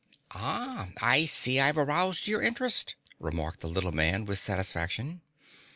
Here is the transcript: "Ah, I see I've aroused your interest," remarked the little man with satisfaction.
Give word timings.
"Ah, 0.31 0.89
I 0.99 1.25
see 1.27 1.59
I've 1.59 1.77
aroused 1.77 2.25
your 2.25 2.41
interest," 2.41 2.95
remarked 3.19 3.59
the 3.59 3.69
little 3.69 3.91
man 3.91 4.25
with 4.25 4.39
satisfaction. 4.39 5.21